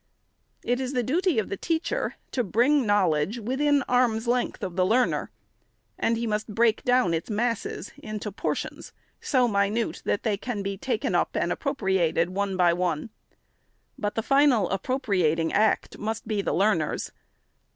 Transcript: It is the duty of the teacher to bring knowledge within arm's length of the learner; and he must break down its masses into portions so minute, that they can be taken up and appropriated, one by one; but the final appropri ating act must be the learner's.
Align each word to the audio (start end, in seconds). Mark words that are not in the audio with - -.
It 0.63 0.79
is 0.81 0.93
the 0.93 1.03
duty 1.03 1.37
of 1.37 1.49
the 1.49 1.57
teacher 1.57 2.15
to 2.31 2.43
bring 2.43 2.87
knowledge 2.87 3.37
within 3.37 3.83
arm's 3.83 4.27
length 4.27 4.63
of 4.63 4.75
the 4.75 4.83
learner; 4.83 5.29
and 5.95 6.17
he 6.17 6.25
must 6.25 6.55
break 6.55 6.83
down 6.83 7.13
its 7.13 7.29
masses 7.29 7.91
into 7.99 8.31
portions 8.31 8.93
so 9.19 9.47
minute, 9.47 10.01
that 10.05 10.23
they 10.23 10.37
can 10.37 10.63
be 10.63 10.75
taken 10.75 11.13
up 11.13 11.35
and 11.35 11.51
appropriated, 11.51 12.31
one 12.31 12.57
by 12.57 12.73
one; 12.73 13.11
but 13.95 14.15
the 14.15 14.23
final 14.23 14.67
appropri 14.69 15.21
ating 15.23 15.53
act 15.53 15.99
must 15.99 16.27
be 16.27 16.41
the 16.41 16.51
learner's. 16.53 17.11